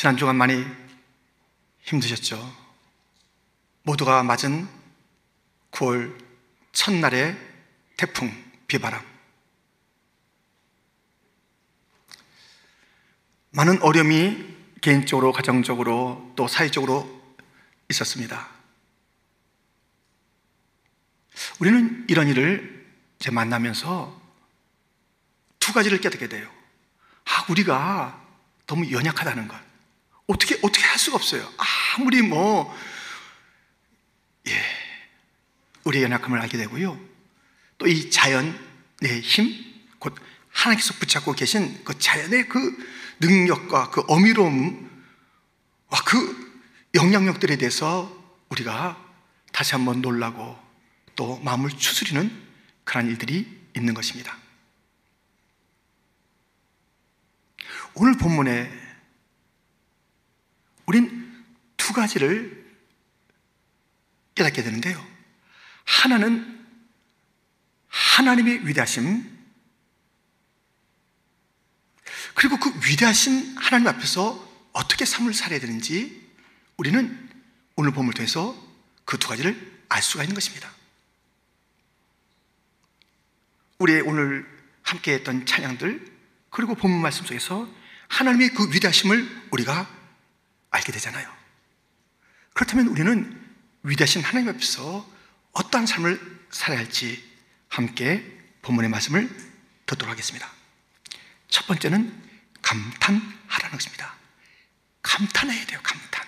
[0.00, 0.64] 지난 주간 많이
[1.82, 2.40] 힘드셨죠?
[3.82, 4.66] 모두가 맞은
[5.72, 6.18] 9월
[6.72, 7.36] 첫날의
[7.98, 8.32] 태풍,
[8.66, 9.04] 비바람.
[13.50, 17.36] 많은 어려움이 개인적으로, 가정적으로, 또 사회적으로
[17.90, 18.48] 있었습니다.
[21.58, 24.18] 우리는 이런 일을 이제 만나면서
[25.58, 26.50] 두 가지를 깨닫게 돼요.
[27.26, 28.18] 아, 우리가
[28.66, 29.69] 너무 연약하다는 것.
[30.30, 31.52] 어떻게, 어떻게 할 수가 없어요.
[31.98, 32.72] 아무리 뭐,
[34.48, 34.52] 예,
[35.84, 36.98] 우리의 연약함을 알게 되고요.
[37.78, 39.54] 또 이 자연의 힘,
[39.98, 40.14] 곧
[40.50, 42.76] 하나님께서 붙잡고 계신 그 자연의 그
[43.20, 44.88] 능력과 그 어미로움과
[46.06, 46.62] 그
[46.94, 48.14] 영향력들에 대해서
[48.50, 49.02] 우리가
[49.52, 50.58] 다시 한번 놀라고
[51.16, 52.30] 또 마음을 추스리는
[52.84, 54.36] 그런 일들이 있는 것입니다.
[57.94, 58.79] 오늘 본문에
[60.90, 61.44] 우린
[61.76, 62.66] 두 가지를
[64.34, 65.06] 깨닫게 되는데요.
[65.84, 66.66] 하나는
[67.86, 69.38] 하나님의 위대하심,
[72.34, 76.28] 그리고 그 위대하신 하나님 앞에서 어떻게 삶을 살아야 되는지
[76.76, 77.30] 우리는
[77.76, 78.56] 오늘 본문을 통해서
[79.04, 80.68] 그 두 가지를 알 수가 있는 것입니다.
[83.78, 84.44] 우리 오늘
[84.82, 86.04] 함께 했던 찬양들,
[86.50, 87.72] 그리고 본문 말씀 속에서
[88.08, 89.99] 하나님의 그 위대하심을 우리가
[90.70, 91.30] 알게 되잖아요.
[92.54, 93.40] 그렇다면 우리는
[93.82, 95.08] 위대하신 하나님 앞에서
[95.52, 97.22] 어떠한 삶을 살아야 할지
[97.68, 98.24] 함께
[98.62, 99.28] 본문의 말씀을
[99.86, 100.50] 듣도록 하겠습니다.
[101.48, 102.30] 첫 번째는
[102.62, 104.14] 감탄하라는 것입니다.
[105.02, 106.26] 감탄해야 돼요, 감탄.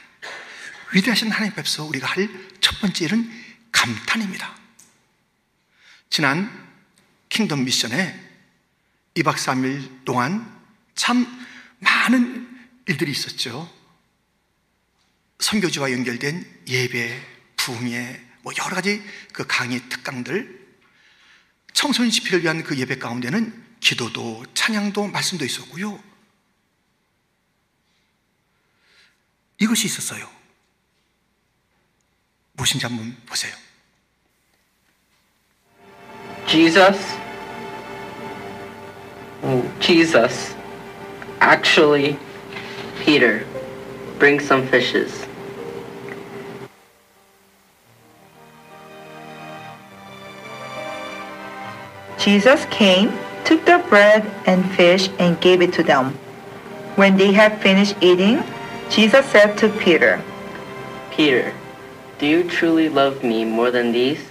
[0.95, 3.31] 위대하신 하나님 앞에서 우리가 할 첫 번째 일은
[3.70, 4.57] 감탄입니다.
[6.09, 6.51] 지난
[7.29, 8.31] 킹덤 미션에
[9.17, 10.63] 2박 3일 동안
[10.95, 11.27] 참
[11.81, 13.70] 많은 일들이 있었죠.
[15.43, 17.21] 선교지와 연결된 예배,
[17.57, 20.62] 부흥회, 뭐 여러 가지 그 강의 특강들,
[21.73, 26.03] 청소년 집회를 위한 그 예배 가운데는 기도도, 찬양도, 말씀도 있었고요.
[29.58, 30.30] 이것이 있었어요.
[32.53, 33.55] 무엇인지 한번 보세요.
[36.47, 36.98] Jesus,
[39.80, 40.55] Jesus,
[41.41, 42.17] actually,
[43.05, 43.45] Peter,
[44.19, 45.22] bring some fishes.
[52.23, 53.11] Jesus came,
[53.45, 56.15] took the bread and fish, and gave it to them.
[56.95, 58.45] When they had finished eating,
[58.89, 60.23] Jesus said to Peter,
[61.11, 61.53] Peter,
[62.21, 64.23] do you truly love me more than these?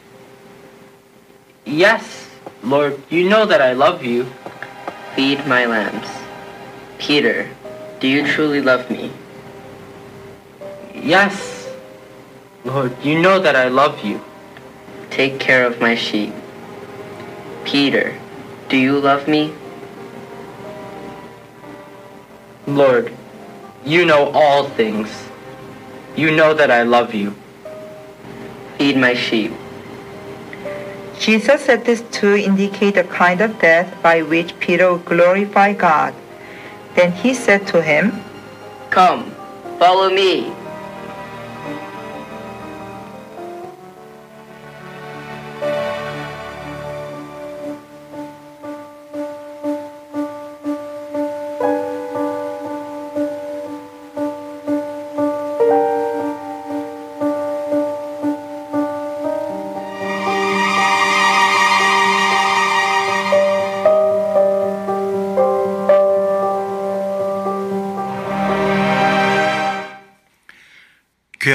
[1.66, 2.30] Yes,
[2.64, 4.32] Lord, you know that I love you.
[5.14, 6.08] Feed my lambs.
[6.98, 7.50] Peter,
[8.00, 9.12] do you truly love me?
[10.96, 11.68] Yes,
[12.64, 14.22] Lord, you know that I love you.
[15.10, 16.34] Take care of my sheep.
[17.66, 18.18] Peter,
[18.70, 19.54] do you love me?
[22.68, 23.14] Lord,
[23.86, 25.10] you know all things.
[26.16, 27.36] You know that I love you.
[28.78, 29.52] Feed my sheep.
[31.20, 36.14] Jesus said this to indicate the kind of death by which Peter would glorify God.
[36.96, 38.22] Then he said to him,
[38.90, 39.32] Come,
[39.78, 40.52] follow me.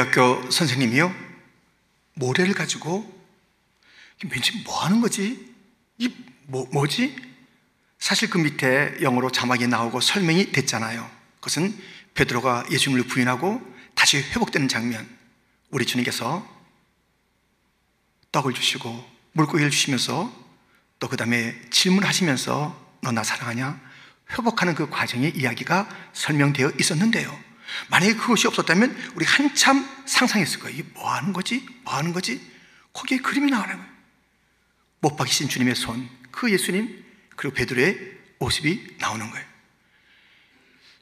[0.07, 1.15] 교회학교 선생님이요.
[2.15, 3.13] 모래를 가지고
[4.31, 5.55] 왠지 뭐 하는 거지?
[5.99, 7.17] 이 뭐, 뭐지?
[7.99, 11.09] 사실 그 밑에 영어로 자막이 나오고 설명이 됐잖아요.
[11.37, 11.77] 그것은
[12.15, 13.61] 베드로가 예수님을 부인하고
[13.95, 15.09] 다시 회복되는 장면.
[15.71, 16.47] 우리 주님께서
[18.33, 20.45] 떡을 주시고 물고기를 주시면서
[20.99, 23.81] 또 그 다음에 질문하시면서 너 나 사랑하냐?
[24.33, 27.46] 회복하는 그 과정의 이야기가 설명되어 있었는데요.
[27.89, 30.79] 만약에 그것이 없었다면 우리 한참 상상했을 거예요.
[30.79, 31.67] 이게 뭐 하는 거지?
[31.85, 32.41] 뭐 하는 거지?
[32.93, 33.91] 거기에 그림이 나오는 거예요.
[35.01, 37.05] 못 박이신 주님의 손, 그 예수님,
[37.37, 37.99] 그리고 베드로의
[38.39, 39.47] 모습이 나오는 거예요.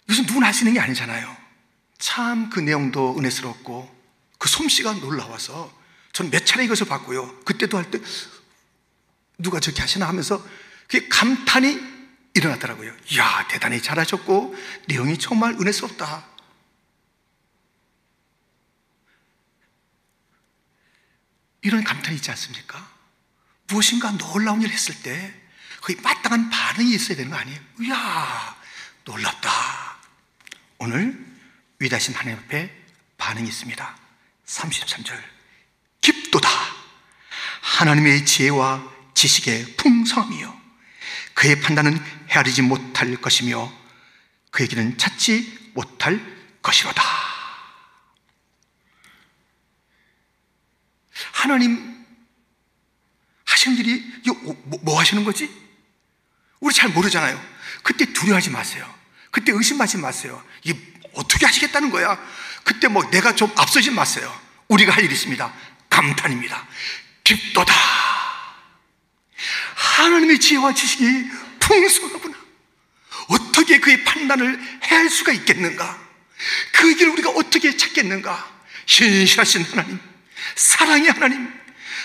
[0.07, 1.37] 이것은 누구나 할 수 있는 게 아니잖아요.
[1.99, 3.95] 참 그 내용도 은혜스럽고
[4.39, 5.73] 그 솜씨가 놀라워서
[6.13, 7.41] 전몇 차례 이것을 봤고요.
[7.45, 7.99] 그때도 할 때
[9.39, 10.45] 누가 저렇게 하시나 하면서
[10.87, 11.81] 그게 감탄이
[12.35, 12.93] 일어났더라고요.
[13.13, 14.55] 이야, 대단히 잘하셨고
[14.89, 16.27] 내용이 정말 은혜스럽다.
[21.65, 22.89] 이런 감탄이 있지 않습니까?
[23.69, 25.35] 무엇인가 놀라운 일을 했을 때
[25.81, 27.59] 거의 마땅한 반응이 있어야 되는 거 아니에요?
[27.81, 28.57] 이야,
[29.05, 29.51] 놀랍다.
[30.79, 31.19] 오늘
[31.79, 32.71] 위대하신 하나님 앞에
[33.17, 33.97] 반응이 있습니다.
[34.47, 35.19] 33절.
[36.03, 36.49] 깊도다.
[37.63, 38.83] 하나님의 지혜와
[39.15, 40.61] 지식의 풍성함이요.
[41.33, 43.73] 그의 판단은 헤아리지 못할 것이며
[44.51, 46.21] 그의 길은 찾지 못할
[46.61, 47.03] 것이로다.
[51.45, 51.95] 하나님
[53.45, 54.03] 하시는 일이
[54.43, 55.51] 뭐, 뭐 하시는 거지?
[56.61, 57.39] 우리 잘 모르잖아요.
[57.83, 58.93] 그때 두려워하지 마세요.
[59.31, 60.43] 그때 의심하지 마세요.
[60.63, 60.81] 이게
[61.13, 62.19] 어떻게 하시겠다는 거야?
[62.65, 64.35] 그때 뭐 내가 좀 앞서지 마세요.
[64.69, 65.53] 우리가 할 일이 있습니다.
[65.91, 66.67] 감탄입니다.
[67.25, 67.75] 깊도다.
[69.75, 71.31] 하나님의 지혜와 지식이
[71.61, 72.39] 풍성하구나.
[73.29, 76.03] 어떻게 그의 판단을 해할 수가 있겠는가?
[76.73, 78.53] 그 길을 우리가 어떻게 찾겠는가?
[78.87, 80.01] 신실하신 하나님,
[80.55, 81.53] 사랑의 하나님,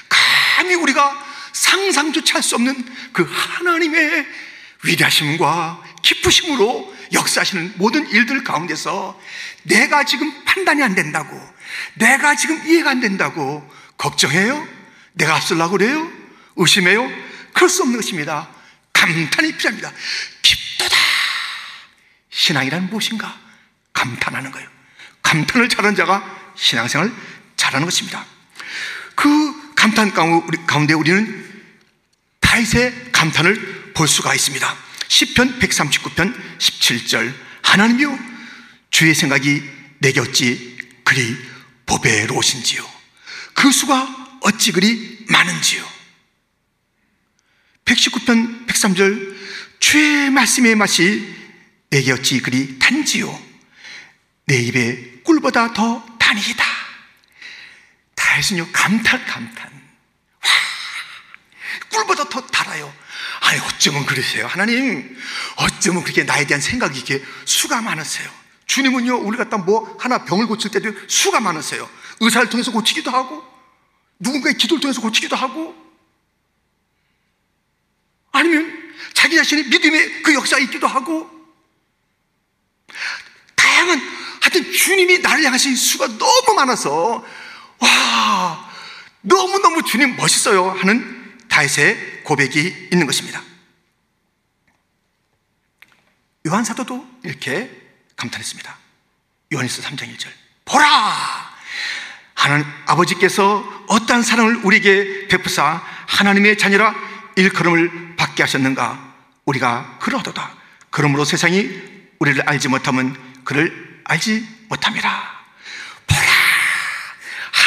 [0.08, 4.28] 감히 우리가 상상조차 할 수 없는 그 하나님의
[4.84, 9.20] 위대하심과 기쁘심으로 역사하시는 모든 일들 가운데서
[9.64, 11.38] 내가 지금 판단이 안 된다고,
[11.96, 14.68] 내가 지금 이해가 안 된다고 걱정해요?
[15.14, 16.10] 내가 앞설라고 그래요?
[16.56, 17.10] 의심해요?
[17.54, 18.50] 그럴 수 없는 것입니다.
[18.94, 19.92] 감탄이 필요합니다.
[20.42, 20.96] 기쁘다.
[22.30, 23.38] 신앙이란 무엇인가?
[23.94, 24.70] 감탄하는 거예요.
[25.22, 26.24] 감탄을 잘하는 자가
[26.56, 27.12] 신앙생활
[27.70, 28.26] 잘하는 것입니다.
[29.16, 31.46] 그 감탄 가운데 우리는
[32.42, 34.78] 다윗의 감탄을 볼 수가 있습니다.
[35.08, 37.34] 10편 139편 17절
[37.64, 38.18] 하나님이여
[38.92, 39.64] 주의 생각이
[40.00, 41.36] 내게 어찌 그리
[41.86, 42.88] 보배로우신지요
[43.54, 45.84] 그 수가 어찌 그리 많은지요
[47.86, 49.36] 119편 103절
[49.80, 51.36] 주의 말씀의 맛이
[51.90, 53.40] 내게 어찌 그리 단지요
[54.46, 56.79] 내 입에 꿀보다 더 단이다
[58.40, 58.70] 다윗은요.
[58.72, 59.72] 감탄 감탄.
[60.44, 60.50] 와
[61.90, 62.94] 꿀보다 더 달아요.
[63.42, 64.48] 아니 어쩌면 그러세요?
[64.48, 65.18] 하나님
[65.58, 68.30] 어쩌면 그렇게 나에 대한 생각이 이렇게 수가 많으세요?
[68.66, 71.90] 주님은요 우리 갖다 뭐 하나 병을 고칠 때도 수가 많으세요.
[72.22, 73.44] 의사를 통해서 고치기도 하고
[74.20, 75.76] 누군가의 기도를 통해서 고치기도 하고.
[78.32, 81.30] 아니면 자기 자신의 믿음의 그 역사에 있기도 하고.
[83.56, 84.00] 다양한
[84.42, 87.26] 하여튼 주님이 나를 향하신 수가 너무 많아서
[87.80, 88.70] 와
[89.22, 93.42] 너무너무 주님 멋있어요 하는 다윗의 고백이 있는 것입니다.
[96.48, 97.70] 요한 사도도 이렇게
[98.16, 98.78] 감탄했습니다.
[99.54, 100.30] 요한일서 3장 1절.
[100.66, 101.50] 보라!
[102.34, 106.96] 하나님 아버지께서 어떠한 사랑을 우리에게 베푸사 하나님의 자녀라
[107.36, 109.14] 일컬음을 받게 하셨는가?
[109.46, 110.56] 우리가 그러도다.
[110.90, 111.70] 그러므로 세상이
[112.20, 115.39] 우리를 알지 못하면 그를 알지 못함이라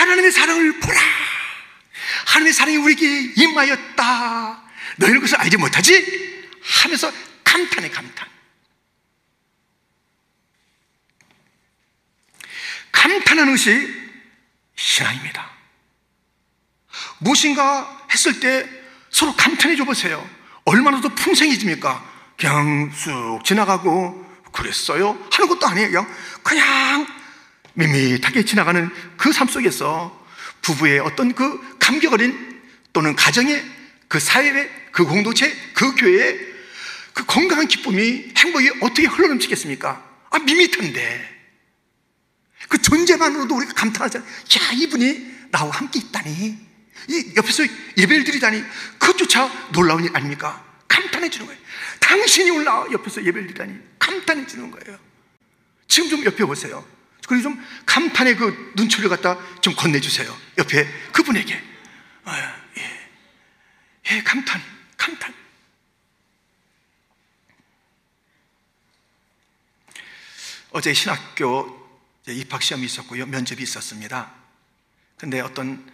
[0.03, 1.01] 하나님의 사랑을 보라
[2.27, 4.63] 하나님의 사랑이 우리에게 임하였다
[4.97, 6.49] 너희는 그것을 알지 못하지?
[6.63, 7.13] 하면서
[7.45, 8.29] 감탄해 감탄
[12.91, 14.03] 감탄하는 것이
[14.75, 15.51] 신앙입니다
[17.19, 18.69] 무엇인가 했을 때
[19.11, 20.29] 서로 감탄해 줘 보세요
[20.65, 22.11] 얼마나 더 풍성해집니까?
[22.39, 24.23] 그냥 쑥 지나가고
[24.53, 25.19] 그랬어요?
[25.33, 25.91] 하는 것도 아니에요.
[25.91, 26.07] 그냥,
[26.43, 27.22] 그냥
[27.75, 30.21] 밋밋하게 지나가는 그 삶 속에서
[30.63, 32.61] 부부의 어떤 그 감격 어린
[32.93, 33.65] 또는 가정의
[34.09, 36.53] 그 사회의 그 공동체 그 교회의
[37.15, 40.11] 그 건강한 기쁨이 행복이 어떻게 흘러넘치겠습니까?
[40.31, 41.31] 아, 밋밋한데.
[42.69, 44.29] 그 존재만으로도 우리가 감탄하잖아요.
[44.29, 46.59] 야, 이분이 나와 함께 있다니.
[47.09, 47.65] 이 옆에서
[47.99, 48.63] 예배를 드리다니.
[48.99, 50.65] 그것조차 놀라운 일 아닙니까?
[50.89, 51.61] 감탄해 주는 거예요.
[52.01, 54.99] 당신이 올라 옆에서 예배를 드리다니 감탄해 주는 거예요.
[55.89, 56.87] 지금 좀 옆에 보세요.
[57.33, 60.39] 그리고 좀 감탄의 그 눈초리를 갖다 좀 건네주세요.
[60.59, 61.59] 옆에 그분에게.
[62.25, 63.11] 아, 예.
[64.11, 64.61] 예, 감탄,
[64.99, 65.35] 감탄.
[70.73, 71.89] 어제 신학교
[72.29, 73.25] 입학시험이 있었고요.
[73.25, 74.35] 면접이 있었습니다.
[75.17, 75.91] 근데 어떤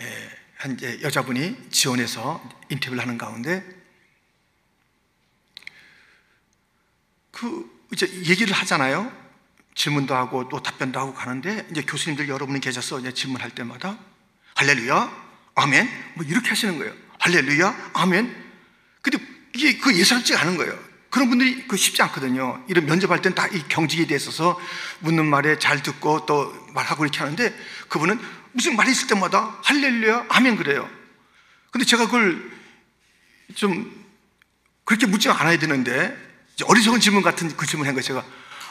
[0.00, 3.62] 예, 한 여자분이 지원해서 인터뷰를 하는 가운데
[7.32, 9.19] 그 이제 얘기를 하잖아요.
[9.80, 13.96] 질문도 하고 또 답변도 하고 가는데 이제 교수님들 여러분이 계셔서 이제 질문할 때마다
[14.56, 15.10] 할렐루야,
[15.54, 16.92] 아멘, 뭐 이렇게 하시는 거예요.
[17.18, 18.50] 할렐루야, 아멘.
[19.00, 19.18] 근데
[19.54, 20.78] 이게 그 예사롭지 않은 거예요.
[21.08, 22.62] 그런 분들이 그 쉽지 않거든요.
[22.68, 24.60] 이런 면접할 땐 다 이 경직이 돼 있어서
[24.98, 27.58] 묻는 말에 잘 듣고 또 말하고 이렇게 하는데
[27.88, 28.20] 그분은
[28.52, 30.86] 무슨 말이 있을 때마다 할렐루야, 아멘 그래요.
[31.70, 32.52] 근데 제가 그걸
[33.54, 33.90] 좀
[34.84, 36.14] 그렇게 묻지 않아야 되는데
[36.64, 38.02] 어리석은 질문 같은 그 질문 한 거예요.
[38.02, 38.22] 제가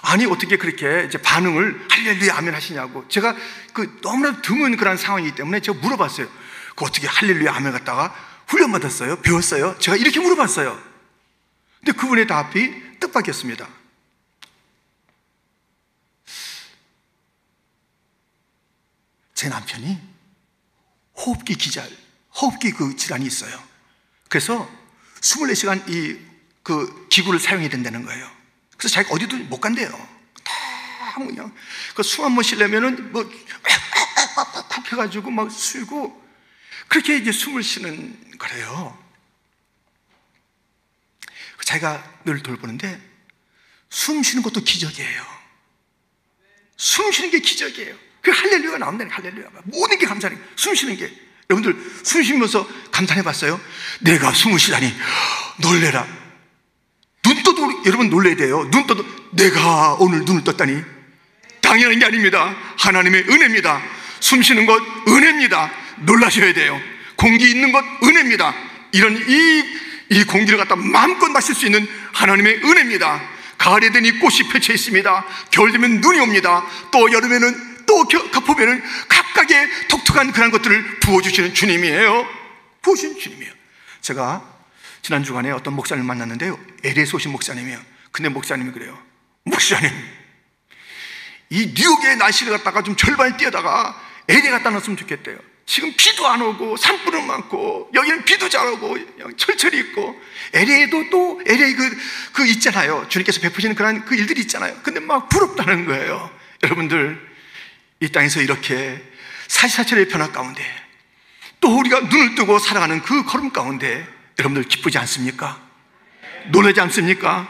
[0.01, 3.36] 아니 어떻게 그렇게 이제 반응을 할렐루야 아멘 하시냐고 제가
[3.74, 6.27] 그 너무나 드문 그런 상황이기 때문에 제가 물어봤어요.
[6.75, 8.15] 그 어떻게 할렐루야 하며 갔다가
[8.48, 9.22] 훈련 받았어요?
[9.22, 9.77] 배웠어요?
[9.79, 10.82] 제가 이렇게 물어봤어요.
[11.79, 13.68] 근데 그분의 답이 뜻밖이었습니다.
[19.36, 19.98] 제 남편이
[21.15, 21.89] 호흡기 기절,
[22.36, 23.62] 호흡기 그 질환이 있어요.
[24.27, 24.70] 그래서
[25.22, 26.29] 24시간 이
[26.70, 28.29] 그 기구를 사용해야 된다는 거예요.
[28.80, 29.90] 그래서 자기가 어디도 못 간대요.
[30.44, 31.54] 다 그냥
[31.94, 33.32] 그 숨 한 번 쉬려면은 뭐쿡
[34.92, 36.20] 해가지고 막 쉬고
[36.88, 38.98] 그렇게 이제 숨을 쉬는 거래요.
[41.64, 43.00] 자기가 늘 돌보는데
[43.92, 45.24] 숨 쉬는 것도 기적이에요.
[46.78, 47.96] 숨 쉬는 게 기적이에요.
[48.22, 49.50] 그 할렐루야가 나온다니 할렐루야.
[49.66, 50.36] 모든 게 감사해.
[50.56, 51.14] 숨 쉬는 게.
[51.50, 53.60] 여러분들 숨 쉬면서 감탄해 봤어요?
[54.00, 54.92] 내가 숨을 쉬다니
[55.58, 56.08] 놀래라.
[57.50, 58.68] 눈 떠도 여러분 놀래야 돼요.
[58.72, 60.82] 눈 떠도 내가 오늘 눈을 떴다니
[61.62, 62.56] 당연한 게 아닙니다.
[62.77, 63.82] 하나님의 은혜입니다.
[64.20, 65.72] 숨 쉬는 것 은혜입니다.
[66.00, 66.79] 놀라셔야 돼요.
[67.15, 68.53] 공기 있는 것 은혜입니다.
[68.91, 69.63] 이런 이,
[70.10, 73.22] 이 공기를 갖다 마음껏 마실 수 있는 하나님의 은혜입니다.
[73.58, 75.25] 가을에 되니 꽃이 펼쳐 있습니다.
[75.51, 76.65] 겨울 되면 눈이 옵니다.
[76.91, 82.27] 또 여름에는 또 가포면은 각각의 독특한 그런 것들을 부어주시는 주님이에요.
[82.82, 83.51] 부어주시는 주님이에요.
[84.01, 84.59] 제가
[85.01, 86.60] 지난 주간에 어떤 목사님을 만났는데요.
[87.15, 87.79] 오신 목사님이에요.
[88.12, 88.98] 근데 목사님이 그래요.
[89.44, 89.89] 목사님,
[91.50, 95.38] 이 뉴욕의 날씨를 갖다가 좀 절반을 뛰어다가 LA 갖다 놨으면 좋겠대요.
[95.65, 98.98] 지금 비도 안 오고 산불은 많고 여기는 비도 잘 오고
[99.38, 100.20] 철철이 있고
[100.53, 101.98] LA도 또 LA 그,
[102.34, 103.06] 그 있잖아요.
[103.08, 104.79] 주님께서 베푸시는 그런 그 일들이 있잖아요.
[104.82, 106.32] 근데 막 부럽다는 거예요.
[106.63, 107.29] 여러분들
[108.00, 109.01] 이 땅에서 이렇게
[109.48, 110.63] 사시사철의 변화 가운데
[111.62, 114.08] 또 우리가 눈을 뜨고 살아가는 그 걸음 가운데
[114.39, 115.62] 여러분들 기쁘지 않습니까?
[116.48, 117.48] 놀라지 않습니까?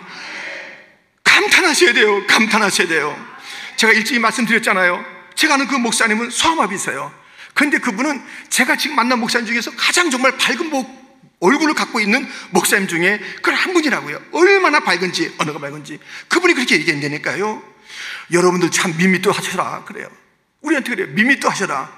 [1.24, 2.26] 감탄하셔야 돼요.
[2.28, 3.26] 감탄하셔야 돼요.
[3.78, 5.06] 제가 일찍이 말씀드렸잖아요.
[5.36, 7.14] 제가 아는 그 목사님은 소아마비세요.
[7.54, 11.00] 그런데 그분은 제가 지금 만난 목사님 중에서 가장 정말 밝은 목,
[11.40, 14.22] 얼굴을 갖고 있는 목사님 중에 그 한 분이라고요.
[14.32, 16.00] 얼마나 밝은지, 언어가 밝은지.
[16.28, 17.62] 그분이 그렇게 얘기한다니까요.
[18.32, 19.84] 여러분들 참 밋밋도 하셔라.
[19.86, 20.08] 그래요.
[20.62, 21.08] 우리한테 그래요.
[21.14, 21.92] 밋밋도 하셔라.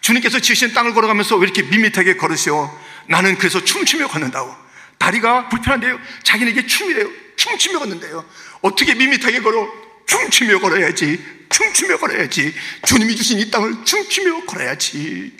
[0.00, 2.70] 주님께서 지으신 땅을 걸어가면서 왜 이렇게 밋밋하게 걸으시오?
[3.08, 4.54] 나는 그래서 춤추며 걷는다고.
[4.98, 5.98] 다리가 불편한데요.
[6.22, 7.10] 자기는 게 춤이래요.
[7.36, 8.28] 춤추며 걷는데요.
[8.62, 9.68] 어떻게 밋밋하게 걸어?
[10.06, 11.24] 춤추며 걸어야지.
[11.48, 12.54] 춤추며 걸어야지.
[12.86, 15.36] 주님이 주신 이 땅을 춤추며 걸어야지.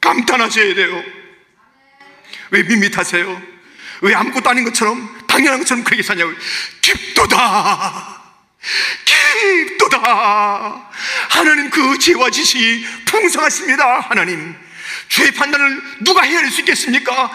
[0.00, 1.02] 감탄하셔야 돼요.
[2.50, 3.42] 왜 밋밋하세요?
[4.02, 6.32] 왜 아무것도 아닌 것처럼 당연한 것처럼 그렇게 사냐고.
[6.80, 8.22] 깊도다.
[9.04, 10.90] 깊도다.
[11.28, 14.00] 하나님 그 지혜와 지식이 풍성하십니다.
[14.00, 14.67] 하나님.
[15.08, 17.30] 주의 판단을 누가 헤아릴 수 있겠습니까?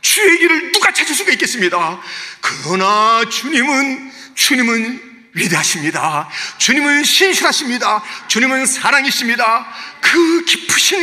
[0.00, 2.00] 주의 길을 누가 찾을 수가 있겠습니까?
[2.40, 6.28] 그러나 주님은, 주님은 위대하십니다.
[6.58, 8.02] 주님은 신실하십니다.
[8.28, 9.66] 주님은 사랑이십니다.
[10.00, 10.98] 그 깊으신,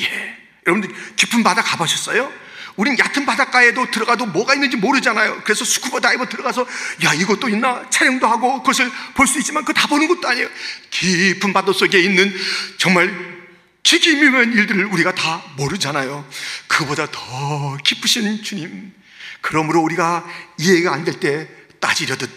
[0.00, 0.38] 예.
[0.66, 2.32] 여러분들 깊은 바다 가보셨어요?
[2.76, 5.42] 우린 얕은 바닷가에도 들어가도 뭐가 있는지 모르잖아요.
[5.44, 6.66] 그래서 스쿠버 다이버 들어가서
[7.04, 10.48] 야 이것도 있나 촬영도 하고 그것을 볼 수 있지만 그거 다 보는 것도 아니에요.
[10.90, 12.34] 깊은 바다 속에 있는
[12.78, 13.41] 정말
[13.82, 16.26] 기기묘한 일들을 우리가 다 모르잖아요.
[16.68, 18.92] 그보다 더 깊으신 주님.
[19.40, 20.24] 그러므로 우리가
[20.58, 21.48] 이해가 안 될 때
[21.80, 22.30] 따지려듯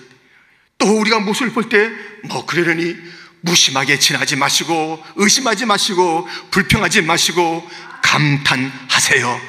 [0.80, 1.92] 또 우리가 모습을 볼 때
[2.28, 2.96] 뭐 그러려니
[3.42, 7.70] 무심하게 지나지 마시고 의심하지 마시고 불평하지 마시고
[8.02, 9.42] 감탄하세요.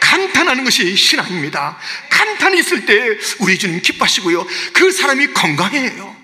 [0.00, 1.78] 감탄하는 것이 신앙입니다.
[2.10, 4.46] 감탄이 있을 때 우리 주님 기뻐하시고요.
[4.74, 6.14] 그 사람이 건강해요.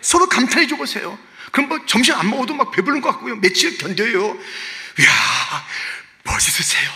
[0.00, 1.18] 서로 감탄해 줘 보세요.
[1.50, 3.36] 그럼 뭐 점심 안 먹어도 막 배부른 것 같고요.
[3.36, 4.38] 며칠 견뎌요.
[4.98, 5.66] 이야,
[6.24, 6.90] 멋있으세요.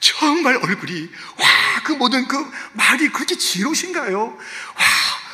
[0.00, 1.46] 정말 얼굴이, 와,
[1.84, 4.18] 그 모든 그 말이 그렇게 지로우신가요?
[4.18, 4.84] 와,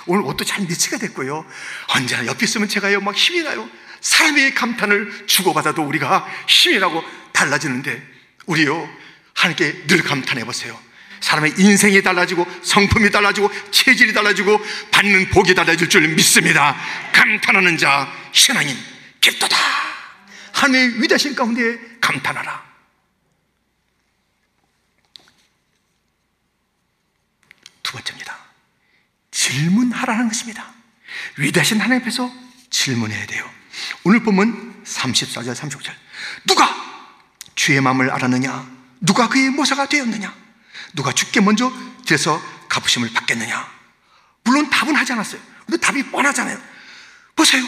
[0.07, 1.47] 오늘 옷도 잘 매치가 됐고요.
[1.89, 3.69] 언제나 옆에 있으면 제가요, 막 힘이 나요.
[4.01, 8.03] 사람의 감탄을 주고받아도 우리가 힘이 나고 달라지는데,
[8.47, 8.89] 우리요,
[9.35, 10.79] 하나님께 늘 감탄해 보세요.
[11.21, 16.77] 사람의 인생이 달라지고 성품이 달라지고 체질이 달라지고 받는 복이 달라질 줄 믿습니다.
[17.13, 18.77] 감탄하는 자 신앙인
[19.21, 19.57] 기도다.
[20.53, 22.65] 하나님의 위대하신 가운데 감탄하라.
[27.83, 28.37] 두 번째입니다.
[29.31, 30.73] 질문하라는 것입니다.
[31.37, 32.33] 위대하신 하나님 앞에서
[32.71, 33.49] 질문해야 돼요.
[34.05, 35.93] 오늘 보면 34절, 35절.
[36.47, 36.69] 누가
[37.55, 38.67] 주의 마음을 알았느냐?
[39.01, 40.46] 누가 그의 모사가 되었느냐?
[40.95, 41.73] 누가 죽게 먼저
[42.07, 43.69] 돼서 갚으심을 받겠느냐?
[44.45, 45.41] 물론 답은 하지 않았어요.
[45.67, 46.59] 근데 답이 뻔하잖아요.
[47.35, 47.63] 보세요.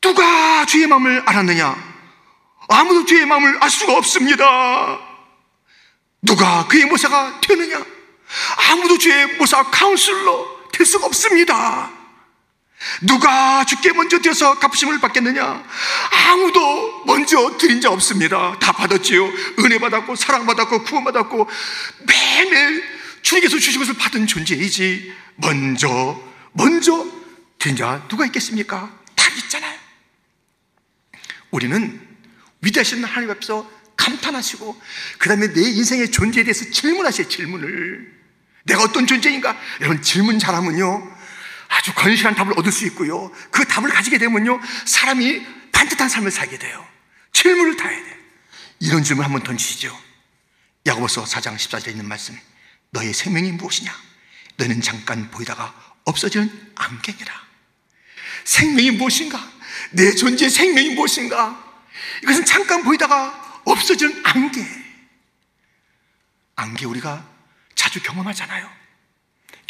[0.00, 1.76] 누가 주의 마음을 알았느냐?
[2.68, 4.98] 아무도 주의 마음을 알 수가 없습니다.
[6.22, 7.84] 누가 그의 모사가 되느냐?
[8.70, 11.90] 아무도 주의 모사 카운슬러 될 수가 없습니다.
[13.02, 15.64] 누가 주께 먼저 드려서 갚으심을 받겠느냐?
[16.10, 18.56] 아무도 먼저 드린 자 없습니다.
[18.58, 19.26] 다 받았지요.
[19.60, 21.48] 은혜 받았고, 사랑 받았고, 구원 받았고,
[22.06, 22.82] 매일매일
[23.22, 25.14] 주님께서 주신 것을 받은 존재이지.
[25.36, 26.20] 먼저,
[26.52, 27.06] 먼저
[27.58, 28.90] 드린 자 누가 있겠습니까?
[29.14, 29.78] 다 있잖아요.
[31.50, 32.00] 우리는
[32.62, 34.80] 위대하신 하나님 앞에서 감탄하시고,
[35.18, 38.20] 그 다음에 내 인생의 존재에 대해서 질문하세요, 질문을.
[38.64, 39.58] 내가 어떤 존재인가?
[39.80, 41.19] 여러분, 질문 잘하면요.
[41.70, 43.30] 아주 건실한 답을 얻을 수 있고요.
[43.52, 44.60] 그 답을 가지게 되면요.
[44.86, 46.86] 사람이 반듯한 삶을 살게 돼요.
[47.32, 48.16] 질문을 다 해야 돼요.
[48.80, 49.96] 이런 질문 한번 던지시죠.
[50.86, 52.36] 야고보서 4장 14절에 있는 말씀.
[52.90, 53.94] 너의 생명이 무엇이냐?
[54.56, 55.72] 너는 잠깐 보이다가
[56.04, 57.32] 없어지는 안개니라.
[58.44, 59.40] 생명이 무엇인가?
[59.92, 61.64] 내 존재의 생명이 무엇인가?
[62.24, 64.66] 이것은 잠깐 보이다가 없어지는 안개.
[66.56, 67.24] 안개 우리가
[67.76, 68.80] 자주 경험하잖아요.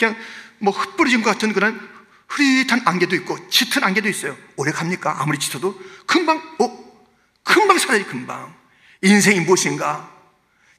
[0.00, 0.16] 그냥
[0.58, 1.78] 뭐 흩뿌려진 것 같은 그런
[2.28, 4.36] 흐릿한 안개도 있고 짙은 안개도 있어요.
[4.56, 5.20] 오래 갑니까?
[5.20, 6.80] 아무리 짙어도 금방 어
[7.42, 8.54] 금방 사라지 금방.
[9.02, 10.10] 인생이 무엇인가?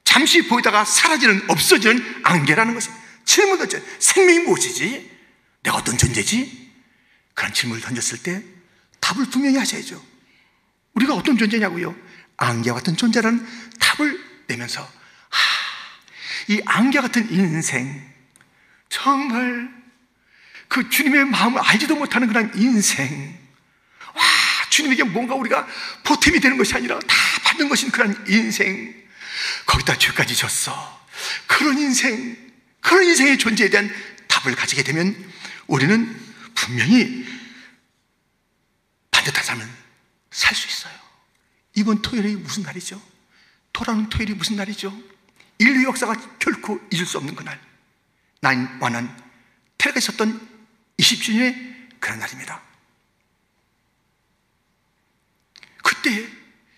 [0.04, 2.90] 잠시 보이다가 사라지는 없어지는 안개라는 것이
[3.26, 5.12] 질문 던져 생명이 무엇이지?
[5.64, 6.72] 내가 어떤 존재지?
[7.34, 8.44] 그런 질문을 던졌을 때
[9.00, 10.04] 답을 분명히 하셔야죠.
[10.94, 11.96] 우리가 어떤 존재냐고요?
[12.38, 13.46] 안개 같은 존재라는
[13.80, 18.11] 답을 내면서 하, 이 안개 같은 인생
[18.92, 19.74] 정말
[20.68, 23.40] 그 주님의 마음을 알지도 못하는 그런 인생.
[24.14, 24.24] 와,
[24.70, 25.66] 주님에게 뭔가 우리가
[26.04, 28.94] 보탬이 되는 것이 아니라 다 받는 것인 그런 인생.
[29.66, 31.08] 거기다 죄까지 졌어.
[31.48, 32.38] 그런 인생,
[32.82, 33.90] 그런 인생의 존재에 대한
[34.28, 35.16] 답을 가지게 되면
[35.68, 36.22] 우리는
[36.54, 37.26] 분명히
[39.10, 39.68] 반듯한 삶을
[40.32, 40.94] 살수 있어요.
[41.76, 43.02] 이번 토요일이 무슨 날이죠?
[43.72, 44.94] 돌아오는 토요일이 무슨 날이죠?
[45.60, 47.71] 인류 역사가 결코 잊을 수 없는 그날.
[48.42, 49.16] 난 완한
[49.78, 50.50] 테러가 있었던
[50.98, 52.62] 20주년의 그런 날입니다.
[55.84, 56.28] 그때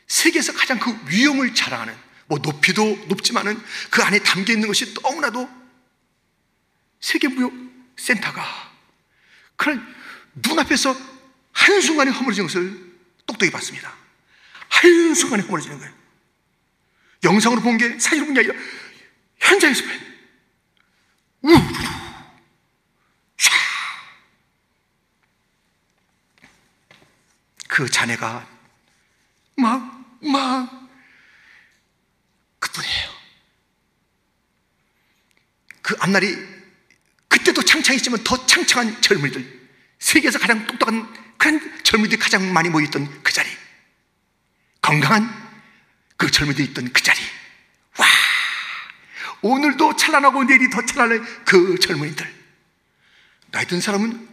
[0.07, 1.95] 세계에서 가장 그 위험을 자랑하는
[2.27, 5.49] 뭐 높이도 높지만은 그 안에 담겨 있는 것이 너무나도
[6.99, 8.73] 세계무역센터가
[9.55, 9.95] 그런
[10.35, 10.95] 눈앞에서
[11.51, 12.93] 한순간에 허물어진 것을
[13.25, 13.93] 똑똑히 봤습니다.
[14.69, 15.93] 한순간에 허물어지는 거예요.
[17.23, 18.55] 영상으로 본 게 사진으로 본 게 아니라
[19.39, 20.12] 현장에서 샤.
[27.73, 28.47] 그 자네가
[29.57, 30.89] 막, 막,
[32.59, 33.09] 그뿐이에요.
[35.81, 36.37] 그 앞날이
[37.27, 43.49] 그때도 창창했지만 더 창창한 젊은이들, 세계에서 가장 똑똑한 그런 젊은이들이 가장 많이 모였던 그 자리,
[44.79, 45.27] 건강한
[46.15, 47.42] 그 젊은이들이 있던 그 자리, 와!
[49.43, 52.33] 오늘도 찬란하고 내일이 더 찬란한 그 젊은이들.
[53.51, 54.29] 나이 든 사람은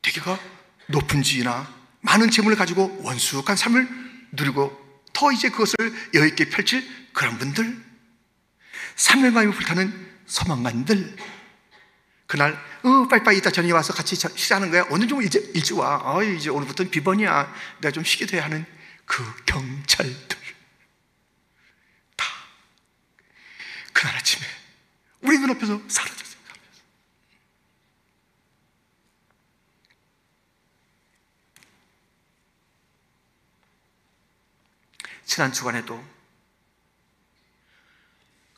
[0.00, 0.38] 대개가
[0.86, 1.68] 높은 지위나
[2.00, 3.88] 많은 재물을 가지고 원숙한 삶을
[4.32, 5.74] 누리고 더 이제 그것을
[6.14, 7.76] 여유있게 펼칠 그런 분들.
[8.94, 11.16] 사명감이 불타는 소망관들.
[12.26, 14.86] 그날, 어, 빨리빨리 이따 저녁에 와서 같이 식사하는 거야.
[14.90, 16.00] 오늘 좀 이제 일찍 와.
[16.04, 17.54] 어, 이제 오늘부터는 비번이야.
[17.80, 18.64] 내가 좀 쉬게 돼야 하는
[19.04, 20.37] 그 경찰들.
[23.98, 24.46] 그날 아침에
[25.22, 26.38] 우리 눈앞에서 사라졌어요.
[35.26, 36.04] 지난 주간에도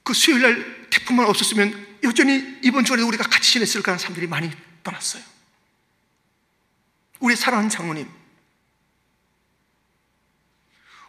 [0.03, 4.51] 그 수요일 날 태풍만 없었으면 여전히 이번 주간에 우리가 같이 지냈을 까라는 사람들이 많이
[4.83, 5.23] 떠났어요.
[7.19, 8.11] 우리 사랑하는 장모님,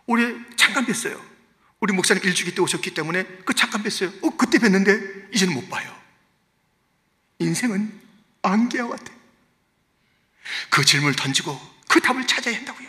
[0.06, 1.31] 올해 잠깐 뵀어요.
[1.82, 4.24] 우리 목사님 일주기 때 오셨기 때문에 그 잠깐 뵀어요.
[4.24, 5.94] 어, 그때 뵀는데 이제는 못 봐요.
[7.40, 8.00] 인생은
[8.44, 9.12] 안개와 같아.
[10.70, 12.88] 그 질문을 던지고 그 답을 찾아야 한다고요.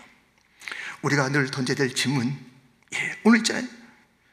[1.00, 2.38] 우리가 늘 던져야 될 질문,
[2.94, 3.66] 예, 오늘 있잖아요.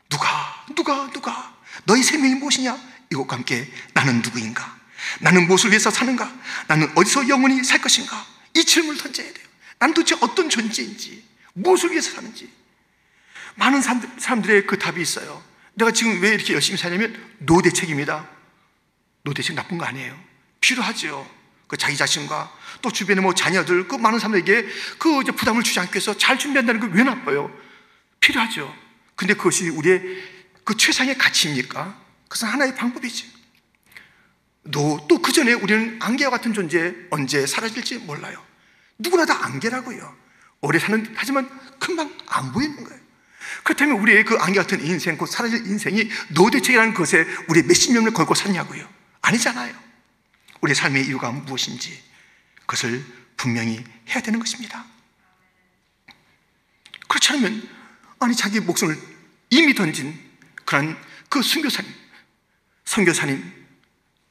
[0.09, 2.77] 누가, 누가, 누가, 너희 생명이 무엇이냐?
[3.11, 4.77] 이것과 함께 나는 누구인가?
[5.21, 6.31] 나는 무엇을 위해서 사는가?
[6.67, 8.25] 나는 어디서 영원히 살 것인가?
[8.55, 9.47] 이 질문을 던져야 돼요.
[9.79, 12.58] 난 도대체 어떤 존재인지, 무엇을 위해서 사는지.
[13.59, 15.43] 많은 사람들, 의 그 답이 있어요.
[15.75, 18.27] 내가 지금 왜 이렇게 열심히 사냐면 노대책입니다.
[19.23, 20.17] 노대책 나쁜 거 아니에요.
[20.61, 21.29] 필요하죠.
[21.67, 24.67] 그 자기 자신과 또 주변의 뭐 자녀들, 그 많은 사람들에게
[24.97, 27.55] 그 부담을 주지 않기 위해서 잘 준비한다는 게 왜 나빠요?
[28.19, 28.73] 필요하죠.
[29.15, 30.01] 근데 그것이 우리의
[30.63, 31.99] 그 최상의 가치입니까?
[32.23, 33.31] 그것은 하나의 방법이지.
[34.71, 38.43] 또 그 전에 우리는 안개와 같은 존재 언제 사라질지 몰라요.
[38.97, 40.15] 누구나 다 안개라고요.
[40.61, 42.99] 오래 사는, 하지만 금방 안 보이는 거예요.
[43.63, 48.35] 그렇다면 우리의 그 안개 같은 인생, 곧 사라질 인생이 노대책이라는 것에 우리 몇십 년을 걸고
[48.35, 48.87] 샀냐고요?
[49.21, 49.73] 아니잖아요.
[50.61, 52.01] 우리의 삶의 이유가 무엇인지
[52.61, 53.03] 그것을
[53.37, 54.85] 분명히 해야 되는 것입니다.
[57.07, 57.67] 그렇지 않으면
[58.19, 58.97] 아니 자기 목숨을
[59.49, 60.19] 이미 던진
[60.65, 60.97] 그런
[61.29, 61.91] 그 순교사님,
[62.85, 63.53] 선교사님,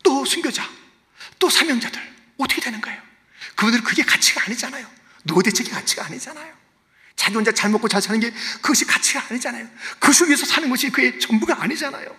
[0.05, 0.69] 또 순교자,
[1.39, 2.01] 또 사명자들
[2.39, 3.01] 어떻게 되는 거예요?
[3.57, 4.87] 그분들 그게 가치가 아니잖아요.
[5.25, 6.58] 노대책이 가치가 아니잖아요.
[7.19, 8.31] 자기 혼자 잘 먹고 잘 사는 게
[8.63, 9.69] 그것이 가치가 아니잖아요.
[9.99, 12.17] 그것을 위해서 사는 것이 그의 전부가 아니잖아요.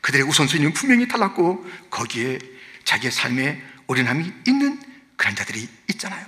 [0.00, 2.38] 그들의 우선순위는 분명히 달랐고 거기에
[2.84, 4.82] 자기의 삶에 오련함이 있는
[5.16, 6.26] 그런 자들이 있잖아요.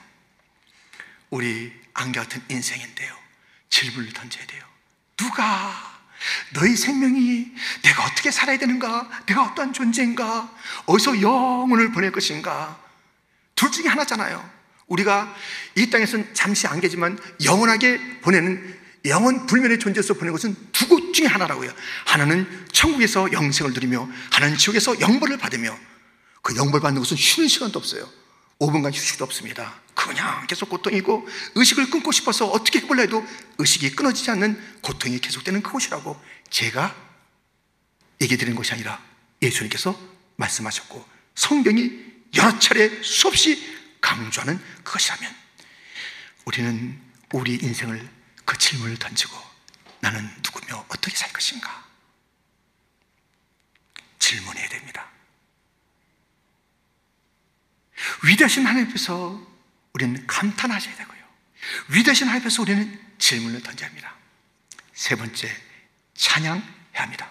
[1.31, 3.15] 우리 안개 같은 인생인데요.
[3.69, 4.65] 질문을 던져야 돼요.
[5.17, 6.01] 누가
[6.53, 7.51] 너희 생명이
[7.83, 9.25] 내가 어떻게 살아야 되는가?
[9.27, 10.55] 내가 어떠한 존재인가?
[10.87, 12.81] 어디서 영혼을 보낼 것인가?
[13.57, 14.62] 둘 중에 하나잖아요.
[14.93, 15.35] 우리가
[15.77, 21.71] 이 땅에서는 잠시 안개지만 영원하게 보내는 영원 불면의 존재에서 보내는 것은 두 곳 중에 하나라고요.
[22.07, 25.79] 하나는 천국에서 영생을 누리며 하나는 지옥에서 영벌을 받으며
[26.43, 28.09] 그 영벌 받는 것은 쉬는 시간도 없어요.
[28.59, 29.75] 5분간 휴식도 없습니다.
[29.95, 33.25] 그냥 계속 고통이고 의식을 끊고 싶어서 어떻게 해볼라 해도
[33.59, 36.95] 의식이 끊어지지 않는 고통이 계속되는 그곳이라고 제가
[38.21, 39.01] 얘기 드리는 것이 아니라
[39.43, 39.99] 예수님께서
[40.37, 41.93] 말씀하셨고 성경이
[42.37, 45.35] 여러 차례 수없이 강조하는 그것이라면
[46.45, 47.01] 우리는
[47.33, 48.07] 우리 인생을
[48.45, 49.35] 그 질문을 던지고
[50.01, 51.87] 나는 누구며 어떻게 살 것인가
[54.19, 55.09] 질문해야 됩니다.
[58.25, 59.41] 위대하신 하나님 앞에서
[59.95, 61.23] 우리는 감탄하셔야 되고요.
[61.89, 64.15] 위대하신 하나님 앞에서 우리는 질문을 던져야 합니다.
[64.93, 65.55] 세 번째,
[66.15, 66.63] 찬양해야
[66.95, 67.31] 합니다.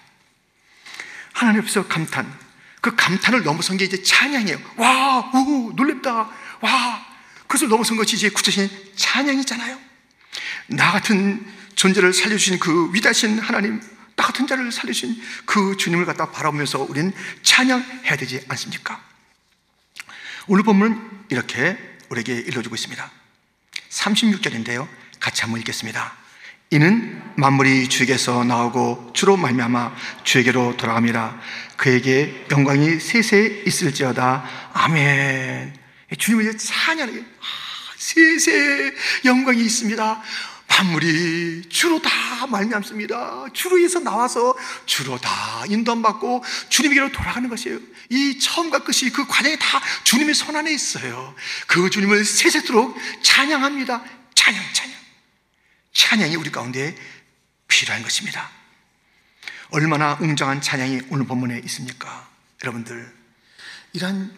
[1.33, 2.39] 하나님 앞에서 감탄.
[2.81, 4.73] 그 감탄을 넘어선 게 이제 찬양이에요.
[4.77, 6.31] 와, 우, 놀랍다.
[6.61, 7.05] 와,
[7.41, 9.77] 그것을 넘어선 것이 이제 구체적인 찬양이잖아요.
[10.67, 11.45] 나 같은
[11.75, 13.81] 존재를 살려주신 그 위대하신 하나님,
[14.15, 17.11] 나 같은 자를 살려주신 그 주님을 갖다 바라보면서 우리는
[17.43, 19.01] 찬양해야 되지 않습니까?
[20.47, 21.77] 오늘 본문은 이렇게
[22.09, 23.11] 우리에게 일러주고 있습니다.
[23.89, 24.87] 36절인데요.
[25.19, 26.13] 같이 한번 읽겠습니다.
[26.71, 29.93] 이는 만물이 주에게서 나오고 주로 말미암아
[30.23, 31.39] 주에게로 돌아갑니다.
[31.75, 34.71] 그에게 영광이 세세 있을지어다.
[34.73, 35.80] 아멘.
[36.17, 37.19] 주님을 찬양해.
[37.19, 38.93] 아, 세세
[39.25, 40.23] 영광이 있습니다.
[40.67, 43.47] 만물이 주로 다 말미암습니다.
[43.53, 47.79] 주로 에서 나와서 주로 다 인도받고 주님에게로 돌아가는 것이에요.
[48.09, 51.35] 이 처음과 끝이 그 과정이 다 주님의 손 안에 있어요.
[51.67, 54.03] 그 주님을 세세토록 찬양합니다.
[54.33, 54.95] 찬양, 찬양.
[55.93, 56.95] 찬양이 우리 가운데
[57.67, 58.49] 필요한 것입니다.
[59.69, 62.29] 얼마나 웅장한 찬양이 오늘 본문에 있습니까?
[62.63, 63.13] 여러분들,
[63.93, 64.33] 이런,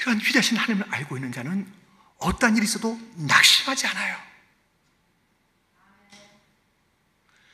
[0.00, 1.66] 이런 위대하신 하나님을 알고 있는 자는
[2.18, 4.16] 어떠한 일이 있어도 낙심하지 않아요.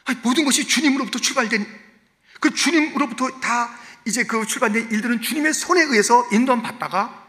[0.05, 1.67] 아니, 모든 것이 주님으로부터 출발된,
[2.41, 7.23] 그 주님으로부터 다 이제 그 출발된 일들은 주님의 손에 의해서 인도함 받다가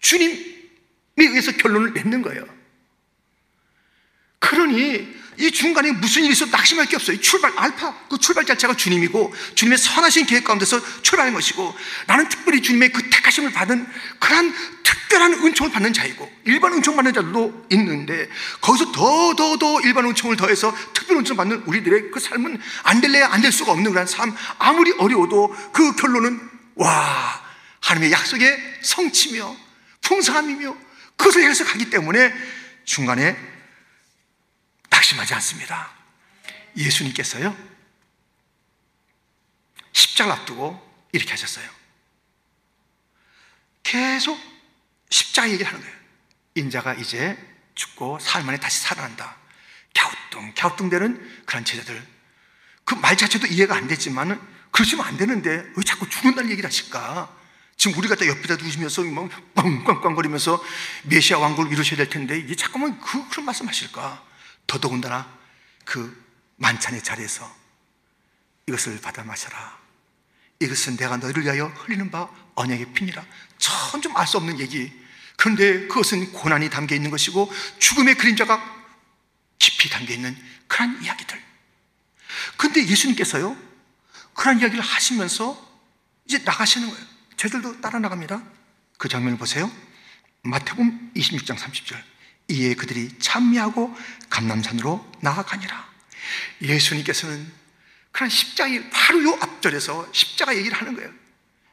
[0.00, 0.66] 주님에
[1.16, 2.53] 의해서 결론을 맺는 거예요.
[4.44, 7.20] 그러니 이 중간에 무슨 일이 있어도 낙심할 게 없어요.
[7.20, 11.74] 출발, 알파, 그 출발 자체가 주님이고, 주님의 선하신 계획 가운데서 출발한 것이고,
[12.06, 13.84] 나는 특별히 주님의 그 택하심을 받은
[14.20, 14.54] 그러한
[14.84, 18.28] 특별한 은총을 받는 자이고, 일반 은총 받는 자들도 있는데,
[18.60, 23.28] 거기서 더, 더, 더 일반 은총을 더해서 특별 은총 받는 우리들의 그 삶은 안 될래야
[23.32, 26.40] 안 될 수가 없는 그런 삶, 아무리 어려워도 그 결론은,
[26.76, 27.42] 와,
[27.80, 29.56] 하나님의 약속의 성취며,
[30.02, 30.76] 풍성함이며,
[31.16, 32.32] 그것을 가기 때문에
[32.84, 33.53] 중간에
[35.04, 35.90] 낙심하지 않습니다.
[36.76, 37.56] 예수님께서요,
[39.92, 40.80] 십자가 앞두고
[41.12, 41.68] 이렇게 하셨어요.
[43.82, 44.38] 계속
[45.10, 45.94] 십자가 얘기를 하는 거예요.
[46.54, 47.36] 인자가 이제
[47.74, 49.36] 죽고 사흘 만에 다시 살아난다.
[49.94, 52.14] 갸우뚱, 갸우뚱대는 그런 제자들.
[52.84, 54.40] 그 말 자체도 이해가 안 되지만,
[54.70, 57.34] 그러시면 안 되는데, 왜 자꾸 죽는다는 얘기를 하실까?
[57.76, 60.62] 지금 우리 갖다 옆에다 두시면서 막 꽝꽝꽝거리면서
[61.04, 64.33] 메시아 왕국을 이루셔야 될 텐데, 이게 자꾸만 그, 그런 말씀 하실까?
[64.66, 65.38] 더더군다나
[65.84, 66.22] 그
[66.56, 67.54] 만찬의 자리에서
[68.66, 69.78] 이것을 받아 마셔라.
[70.60, 73.24] 이것은 내가 너희를 위하여 흘리는 바 언약의 피니라.
[73.58, 74.92] 전좀알 수 없는 얘기.
[75.36, 78.62] 그런데 그것은 고난이 담겨 있는 것이고 죽음의 그림자가
[79.58, 80.36] 깊이 담겨 있는
[80.68, 81.42] 그런 이야기들.
[82.56, 83.56] 근데 예수님께서요,
[84.34, 85.62] 그런 이야기를 하시면서
[86.26, 87.06] 이제 나가시는 거예요.
[87.36, 88.42] 저들도 따라 나갑니다.
[88.96, 89.70] 그 장면을 보세요.
[90.42, 92.13] 마태복음 26장 30절.
[92.48, 93.94] 이에 그들이 찬미하고
[94.28, 95.92] 감남산으로 나아가니라.
[96.62, 97.50] 예수님께서는
[98.12, 101.10] 그런 십자가 바로 요 앞절에서 십자가 얘기를 하는 거예요.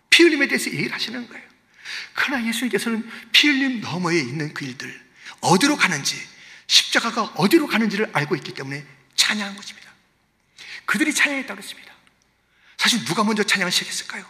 [0.10, 1.44] 피 흘림에 대해서 얘기를 하시는 거예요.
[2.14, 5.00] 그러나 예수님께서는 피 흘림 너머에 있는 그 일들,
[5.42, 6.16] 어디로 가는지,
[6.68, 9.92] 십자가가 어디로 가는지를 알고 있기 때문에 찬양한 것입니다.
[10.86, 11.94] 그들이 찬양했다고 했습니다.
[12.78, 14.26] 사실 누가 먼저 찬양을 시작했을까요?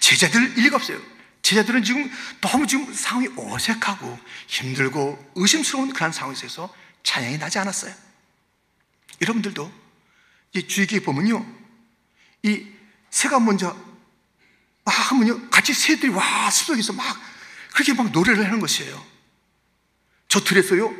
[0.00, 1.02] 제자들 일리가 없어요.
[1.48, 2.10] 제자들은 지금
[2.42, 6.70] 너무 지금 상황이 어색하고 힘들고 의심스러운 그런 상황에 서
[7.02, 7.94] 찬양이 나지 않았어요.
[9.22, 9.72] 여러분들도
[10.52, 11.46] 이 주의깊게 보면요.
[12.42, 12.66] 이
[13.08, 13.74] 새가 먼저
[14.84, 15.48] 막 하면요.
[15.48, 17.18] 같이 새들이 와, 숲속에서 막
[17.72, 19.02] 그렇게 막 노래를 하는 것이에요.
[20.28, 20.94] 저 들에서요.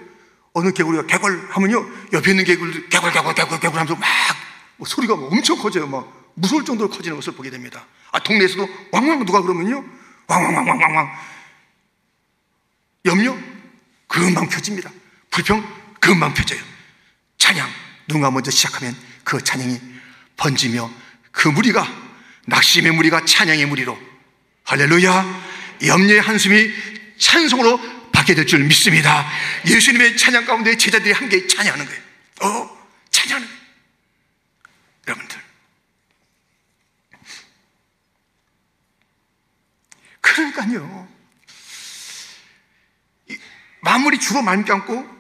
[0.55, 1.87] 어느 개구리가 개굴 하면요.
[2.15, 5.87] 옆에 있는 개구리 개굴, 개굴, 개굴, 개굴 하면서 막 뭐 소리가 엄청 커져요.
[5.87, 7.85] 막 무서울 정도로 커지는 것을 보게 됩니다.
[8.13, 9.85] 아, 동네에서도 왕왕 누가 그러면요.
[10.29, 11.11] 왕왕왕왕왕왕.
[13.07, 13.37] 염려?
[14.07, 14.91] 금방 펴집니다.
[15.31, 15.67] 불평?
[16.01, 16.61] 금방 펴져요.
[17.39, 17.69] 찬양.
[18.07, 19.79] 누가 먼저 시작하면 그 찬양이
[20.37, 20.91] 번지며
[21.33, 21.87] 그 무리가
[22.47, 23.99] 낙심의 무리가 찬양의 무리로
[24.65, 25.43] 할렐루야
[25.87, 26.73] 염려의 한숨이
[27.19, 29.29] 찬송으로 받게 될 줄 믿습니다.
[29.67, 32.03] 예수님의 찬양 가운데 제자들이 함께 찬양하는 거예요.
[32.43, 33.63] 어, 찬양하는 거예요.
[35.09, 35.48] 여러분들.
[40.39, 41.09] 그러니까요.
[43.81, 45.19] 마무리 주로 말미암고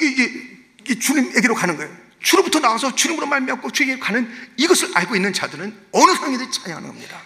[0.00, 1.96] 이게, 주님에게로 가는 거예요.
[2.20, 7.20] 주로부터 나와서 주님으로 말미암고 주에게 가는 이것을 알고 있는 자들은 어느 상황에도 찬양하는 겁니다.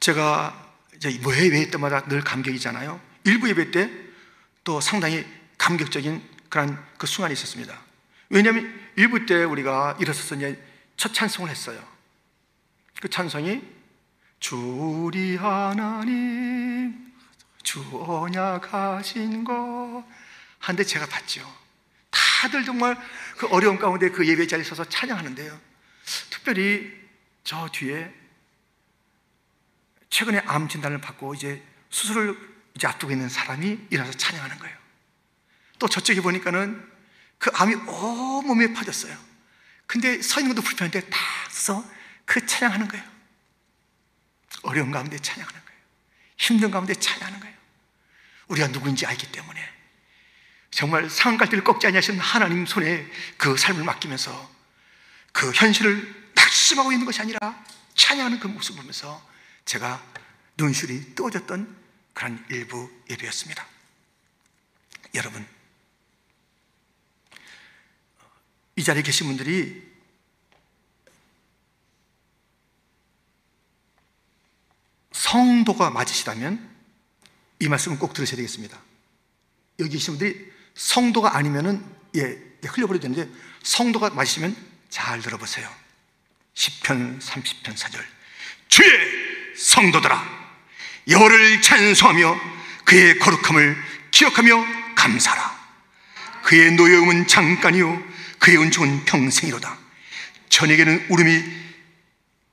[0.00, 3.00] 제가 이제 뭐 예배 때마다 늘 감격이잖아요.
[3.24, 4.08] 일부 예배 때
[4.68, 5.24] 또 상당히
[5.56, 7.80] 감격적인 그런 그 순간이 있었습니다.
[8.28, 10.62] 왜냐하면 일부 때 우리가 일어서서 이제
[10.94, 11.82] 첫 찬송을 했어요.
[13.00, 13.62] 그 찬송이
[14.40, 17.12] 주리 하나님
[17.62, 20.06] 주 언약하신 거
[20.58, 21.46] 한데 제가 봤죠.
[22.10, 22.96] 다들 정말
[23.36, 25.60] 그 어려운 가운데 그 예배 자리에 서서 찬양하는데요.
[26.30, 26.92] 특별히
[27.44, 28.12] 저 뒤에
[30.10, 32.36] 최근에 암 진단을 받고 이제 수술을
[32.74, 34.76] 이제 앞두고 있는 사람이 일어나서 찬양하는 거예요.
[35.78, 36.82] 또 저쪽에 보니까는
[37.38, 39.16] 그 암이 온몸에 퍼졌어요.
[39.86, 41.18] 근데 서 있는 것도 불편한데 다
[41.50, 41.84] 서서
[42.24, 43.17] 그 찬양하는 거예요.
[44.62, 45.80] 어려운 가운데 찬양하는 거예요.
[46.36, 47.56] 힘든 가운데 찬양하는 거예요.
[48.48, 49.78] 우리가 누구인지 알기 때문에
[50.70, 54.50] 정말 상갈대를 꺾지 아니하신 하나님 손에 그 삶을 맡기면서
[55.32, 59.26] 그 현실을 낙심하고 있는 것이 아니라 찬양하는 그 모습을 보면서
[59.64, 60.02] 제가
[60.56, 61.76] 눈시울이 뜨어졌던
[62.14, 63.66] 그런 일부 예배였습니다.
[65.14, 65.46] 여러분,
[68.76, 69.87] 이 자리에 계신 분들이
[75.18, 76.68] 성도가 맞으시다면
[77.58, 78.78] 이 말씀을 꼭 들으셔야 되겠습니다.
[79.80, 81.84] 여기 계신 분들이 성도가 아니면은
[82.16, 83.28] 예, 흘려버려야 되는데
[83.64, 84.56] 성도가 맞으시면
[84.88, 85.68] 잘 들어보세요.
[86.54, 88.00] 10편 30편 4절
[88.68, 88.90] 주의
[89.56, 90.38] 성도들아
[91.08, 92.40] 여호를 찬송하며
[92.84, 93.76] 그의 거룩함을
[94.10, 95.58] 기억하며 감사라
[96.42, 98.02] 그의 노여움은 잠깐이요
[98.38, 99.78] 그의 은총은 평생이로다
[100.48, 101.44] 저녁에는 울음이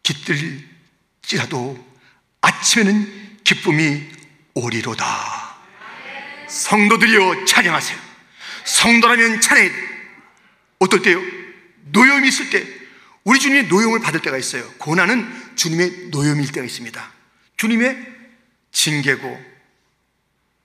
[0.04, 1.95] 깃들지라도
[2.46, 4.08] 아침에는 기쁨이
[4.54, 5.58] 오리로다.
[6.48, 8.00] 성도들이여 찬양하세요.
[8.66, 9.72] 성도라면 찬양해.
[10.80, 11.22] 어떨 때요?
[11.92, 12.66] 노여움이 있을 때
[13.24, 14.64] 우리 주님의 노여움을 받을 때가 있어요.
[14.74, 17.12] 고난은 주님의 노여움일 때가 있습니다.
[17.58, 18.14] 주님의
[18.72, 19.56] 징계고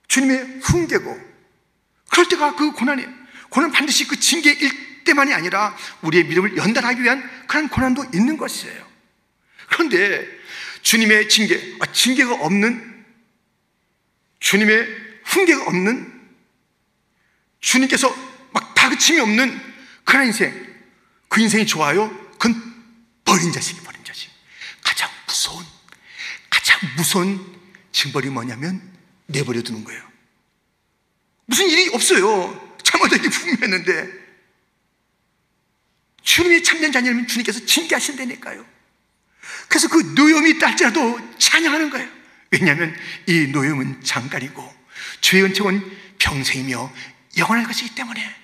[0.07, 1.31] 주님의 훈계고
[2.11, 3.09] 그럴 때가 그 고난이에요.
[3.49, 8.85] 고난은 반드시 그 징계일 때만이 아니라 우리의 믿음을 연단하기 위한 그런 고난도 있는 것이에요.
[9.67, 10.40] 그런데
[10.81, 13.05] 주님의 징계, 아, 징계가 없는?
[14.39, 14.87] 주님의
[15.25, 16.21] 훈계가 없는?
[17.59, 18.13] 주님께서
[18.51, 19.59] 막 다그침이 없는
[20.03, 20.51] 그런 인생.
[21.29, 22.09] 그 인생이 좋아요?
[22.37, 22.55] 그건
[23.23, 24.29] 버린 자식이 버린 자식.
[24.83, 25.65] 가장 무서운
[26.49, 27.59] 가장 무서운
[27.91, 28.81] 징벌이 뭐냐면
[29.27, 30.01] 내버려 두는 거예요.
[31.45, 32.77] 무슨 일이 없어요.
[32.83, 34.21] 잘못된 게 분명했는데.
[36.23, 38.65] 주님이 참된 자녀면 주님께서 징계하신다니까요
[39.71, 42.09] 그래서 그 노염이 있다 할지라도 찬양하는 거예요
[42.51, 42.93] 왜냐하면
[43.25, 44.75] 이 노염은 잠깐이고
[45.21, 46.93] 주의 은총은 평생이며
[47.37, 48.35] 영원할 것이기 때문에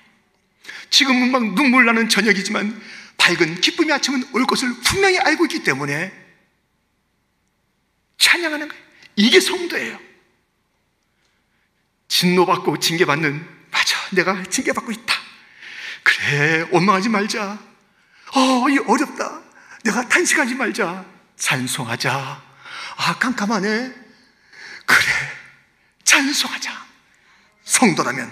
[0.90, 2.82] 지금은 막 눈물 나는 저녁이지만
[3.18, 6.14] 밝은 기쁨의 아침은 올 것을 분명히 알고 있기 때문에
[8.18, 8.84] 찬양하는 거예요.
[9.18, 10.00] 이게 성도예요.
[12.08, 15.14] 진노받고 징계받는 맞아 내가 징계받고 있다.
[16.04, 17.60] 그래 원망하지 말자.
[18.34, 19.42] 어, 이 어렵다.
[19.84, 21.17] 내가 탄식하지 말자.
[21.38, 22.42] 찬송하자.
[22.98, 23.68] 아 깜깜하네.
[24.86, 25.12] 그래
[26.04, 26.72] 찬송하자.
[27.64, 28.32] 성도라면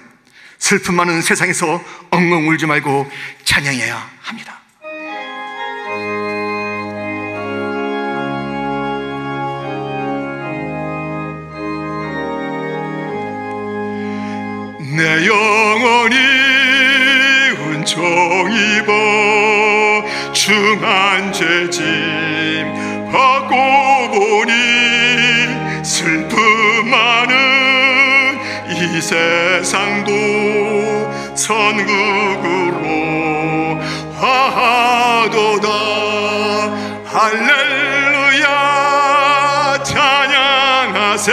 [0.58, 3.12] 슬픔 많은 세상에서 엉엉 울지 말고
[3.44, 4.62] 찬양해야 합니다.
[14.96, 16.16] 내 영혼이
[17.60, 22.85] 은총 입어 중한 죄짐
[23.16, 23.56] 받고
[24.12, 24.52] 보니
[25.86, 28.38] 슬픔 많은
[28.72, 30.12] 이 세상도
[31.34, 32.84] 천국으로
[34.20, 35.70] 화하도다.
[37.06, 38.48] 할렐루야
[39.84, 41.32] 찬양하세.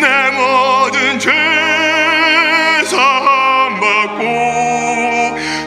[0.00, 1.30] 내 모든 죄
[2.86, 4.22] 사함 받고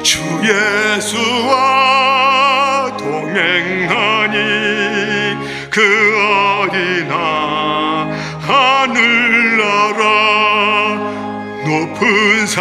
[0.01, 1.74] 주 예수와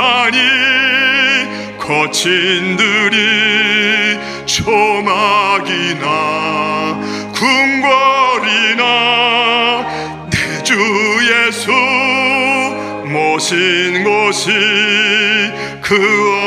[0.05, 6.07] 높은 산이 거친 들이 조막이나
[7.33, 8.85] 궁궐이나
[10.31, 10.75] 내 주
[11.47, 11.71] 예수
[13.07, 14.51] 모신 곳이
[15.81, 16.44] 그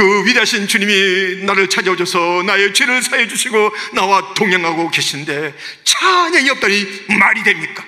[0.00, 7.42] 그 위대하신 주님이 나를 찾아오셔서 나의 죄를 사해 주시고 나와 동행하고 계신데 찬양이 없다니 말이
[7.42, 7.84] 됩니까?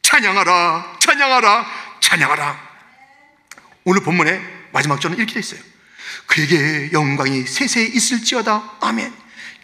[0.00, 2.68] 찬양하라, 찬양하라, 찬양하라.
[3.84, 4.40] 오늘 본문의
[4.72, 5.60] 마지막 절은 이렇게 되어 있어요.
[6.24, 8.78] 그에게 영광이 세세에 있을지어다.
[8.80, 9.12] 아멘.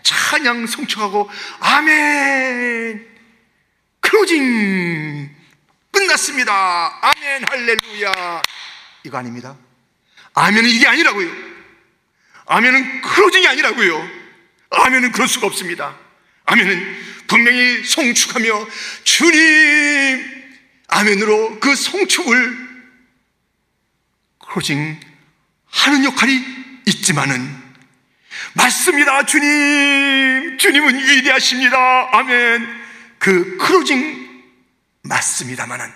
[0.02, 3.06] 찬양 성취하고 아멘.
[4.00, 5.34] 클로징
[5.92, 6.98] 끝났습니다.
[7.00, 8.42] 아멘 할렐루야.
[9.04, 9.56] 이거 아닙니다.
[10.34, 11.49] 아멘은 이게 아니라고요.
[12.46, 14.08] 아멘은 closing이 아니라고요.
[14.70, 15.96] 아멘은 그럴 수가 없습니다.
[16.44, 18.66] 아멘은 분명히 송축하며
[19.04, 20.40] 주님
[20.88, 22.70] 아멘으로 그 송축을
[24.38, 25.00] closing
[25.66, 26.44] 하는 역할이
[26.86, 27.60] 있지만은
[28.54, 30.58] 맞습니다 주님.
[30.58, 32.08] 주님은 위대하십니다.
[32.12, 32.80] 아멘.
[33.18, 34.42] 그 closing
[35.02, 35.90] 맞습니다만은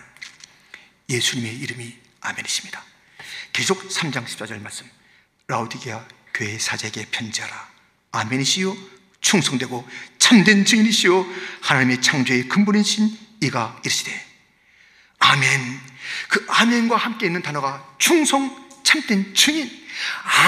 [1.09, 2.83] 예수님의 이름이 아멘이십니다.
[3.53, 4.89] 계속 3장 14절 말씀.
[5.49, 7.69] 라우디게아 교회 사제에게 편지하라.
[8.13, 8.77] 아멘이시요?
[9.21, 11.27] 충성되고 참된 증인이시요?
[11.63, 14.13] 하나님의 창조의 근본이신 이가 이르시되
[15.19, 15.81] 아멘.
[16.29, 19.71] 그 아멘과 함께 있는 단어가 충성 참된 증인.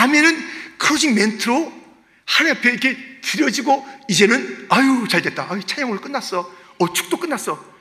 [0.00, 1.72] 아멘은 클로징 멘트로
[2.26, 5.46] 하나님 앞에 이렇게 드려지고 이제는 아유 잘 됐다.
[5.50, 6.52] 아유 찬양 오늘 끝났어.
[6.78, 7.74] 어 축도 끝났어.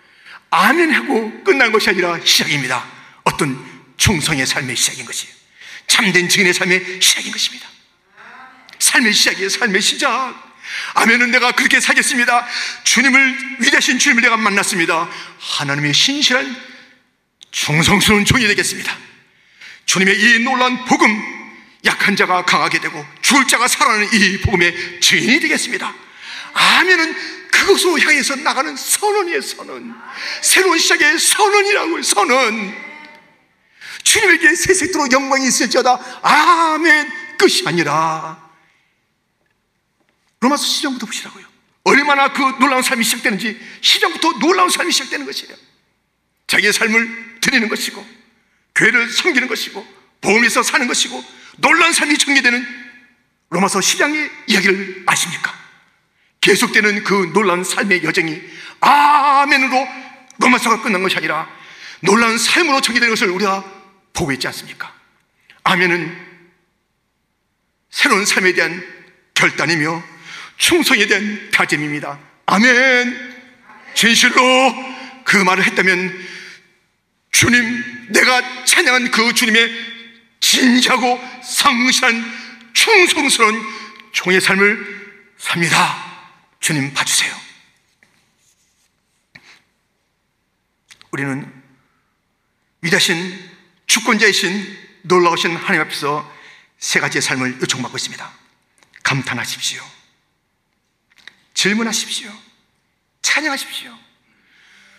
[0.51, 2.95] 아멘 하고 끝난 것이 아니라 시작입니다.
[3.25, 5.33] 어떤 충성의 삶의 시작인 것이에요
[5.87, 7.67] 참된 증인의 삶의 시작인 것입니다
[8.85, 10.45] 삶의 시작이에요 삶의 시작.
[10.93, 12.47] 아멘은 내가 그렇게 살겠습니다.
[12.83, 15.09] 주님을 위대하신 주님을 내가 만났습니다.
[15.39, 16.55] 하나님의 신실한
[17.51, 18.95] 충성스러운 종이 되겠습니다.
[19.85, 21.09] 주님의 이 놀라운 복음
[21.85, 25.93] 약한 자가 강하게 되고 죽을 자가 살아나는 이 복음의 증인이 되겠습니다.
[26.53, 27.15] 아멘은
[27.51, 29.95] 그것으로 향해서 나가는 선언이에요 선언.
[30.41, 32.75] 새로운 시작의 선언이라고요 선언.
[34.03, 36.19] 주님에게 세세토록 영광이 있을지어다.
[36.21, 37.37] 아멘.
[37.37, 38.44] 끝이 아니라
[40.45, 41.45] 로마서 시장부터 보시라고요
[41.83, 45.55] 얼마나 그 놀라운 삶이 시작되는지 시장부터 놀라운 삶이 시작되는 것이에요
[46.47, 48.05] 자기의 삶을 드리는 것이고
[48.75, 49.85] 교회를 섬기는 것이고
[50.21, 51.23] 보험에서 사는 것이고
[51.57, 52.85] 놀라운 삶이 정리되는
[53.49, 55.53] 로마서 시장의 이야기를 아십니까?
[56.41, 58.41] 계속되는 그 놀라운 삶의 여정이
[58.81, 59.87] 아멘으로
[60.39, 61.49] 로마서가 끝난 것이 아니라
[62.01, 63.63] 놀라운 삶으로 정리되는 것을 우리가
[64.13, 64.93] 보고 있지 않습니까?
[65.63, 66.25] 아멘은
[67.89, 68.85] 새로운 삶에 대한
[69.33, 70.14] 결단이며
[70.57, 72.19] 충성에 대한 다짐입니다.
[72.45, 73.35] 아멘.
[73.93, 74.43] 진실로
[75.23, 76.25] 그 말을 했다면
[77.31, 79.69] 주님, 내가 찬양한 그 주님의
[80.39, 82.23] 진지하고 성실한
[82.73, 83.61] 충성스러운
[84.11, 86.05] 종의 삶을 삽니다.
[86.59, 87.35] 주님 봐주세요.
[91.11, 91.51] 우리는
[92.81, 93.49] 위대하신
[93.87, 96.33] 주권자이신 놀라우신 하나님 앞에서
[96.77, 98.33] 세 가지의 삶을 요청받고 있습니다.
[99.03, 99.94] 감탄하십시오.
[101.55, 102.31] 질문하십시오.
[103.23, 103.91] 찬양하십시오.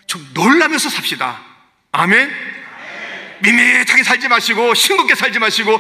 [0.07, 1.41] 좀 놀라면서 삽시다.
[1.93, 2.31] 아멘.
[3.41, 5.73] 밋밋하게 살지 마시고 싱겁게 살지 마시고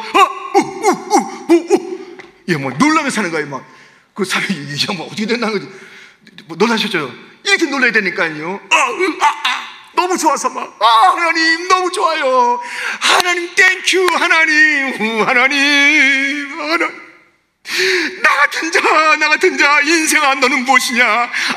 [0.54, 2.06] 어우우우우
[2.46, 3.48] 이게 뭐 놀라면서 사는 거예요.
[3.48, 5.68] 막그 사람이 이게 뭐 어떻게 된다는 거지?
[6.44, 7.12] 뭐 놀라셨죠?
[7.44, 8.60] 이렇게 놀라야 되니까요.
[8.70, 9.66] 아, 으, 아, 아.
[9.94, 12.60] 너무 좋아서 막, 아, 하나님, 너무 좋아요.
[13.00, 17.05] 하나님, thank you, 하나님, 우, 하나님, 하나님.
[18.22, 18.80] 나 같은 자,
[19.16, 21.04] 나 같은 자, 인생아, 너는 무엇이냐?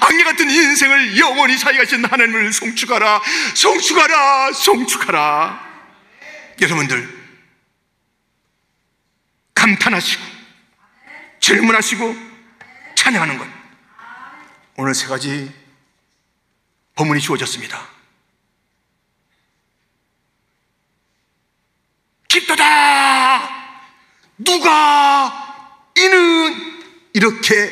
[0.01, 3.21] 악녀 같은 인생을 영원히 살게하신 하나님을 송축하라,
[3.53, 5.69] 송축하라, 송축하라.
[6.61, 7.19] 여러분들,
[9.53, 10.23] 감탄하시고,
[11.39, 12.15] 질문하시고,
[12.95, 13.47] 찬양하는 것.
[14.75, 15.53] 오늘 세 가지
[16.95, 17.87] 본문이 주어졌습니다.
[22.27, 23.49] 깊도다!
[24.37, 25.48] 누가
[25.99, 26.55] 이는
[27.13, 27.71] 이렇게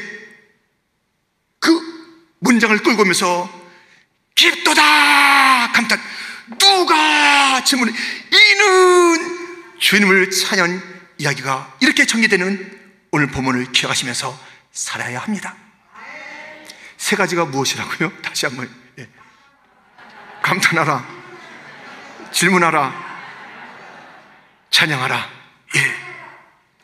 [1.60, 1.80] 그
[2.40, 3.50] 문장을 끌고 오면서
[4.36, 5.72] 깊도다!
[5.72, 6.00] 감탄
[6.60, 7.94] 누가 질문해
[8.32, 10.82] 이는 주님을 찬양
[11.18, 12.80] 이야기가 이렇게 전개되는
[13.12, 14.38] 오늘 본문을 기억하시면서
[14.72, 15.56] 살아야 합니다.
[16.98, 18.12] 세 가지가 무엇이라고요?
[18.22, 18.70] 다시 한번
[19.00, 19.08] 예.
[20.42, 21.06] 감탄하라,
[22.32, 23.08] 질문하라,
[24.72, 25.30] 찬양하라.
[25.76, 25.96] 예.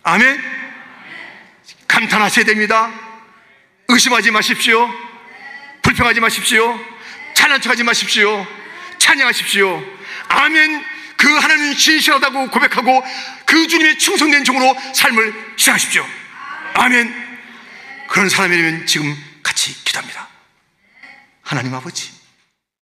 [0.04, 0.62] 아멘.
[2.04, 2.91] 감탄하셔야 됩니다.
[3.88, 4.89] 의심하지 마십시오.
[5.82, 6.80] 불평하지 마십시오.
[7.34, 8.45] 찬한 척하지 마십시오.
[8.97, 9.84] 찬양하십시오.
[10.30, 10.86] 아멘.
[11.18, 13.04] 그 하나님 신실하다고 고백하고
[13.45, 16.06] 그 주님의 충성된 종으로 삶을 시작하십시오.
[16.74, 17.14] 아멘.
[18.10, 20.28] 그런 사람이라면 지금 같이 기도합니다.
[21.41, 22.12] 하나님 아버지,